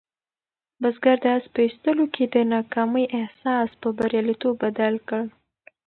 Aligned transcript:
بزګر 0.81 1.17
د 1.23 1.25
آس 1.35 1.45
په 1.53 1.59
ایستلو 1.65 2.05
کې 2.15 2.23
د 2.33 2.35
ناکامۍ 2.53 3.05
احساس 3.19 3.69
په 3.81 3.87
بریالیتوب 3.97 4.53
بدل 4.63 4.93
کړ. 5.07 5.23